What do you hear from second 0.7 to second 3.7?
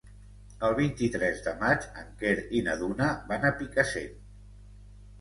vint-i-tres de maig en Quer i na Duna van a